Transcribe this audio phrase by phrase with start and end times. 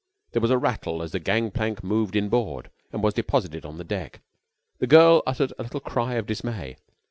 [0.31, 3.83] There was a rattle as the gang plank moved inboard and was deposited on the
[3.83, 4.19] deck.
[4.79, 6.77] The girl uttered a little cry of dismay.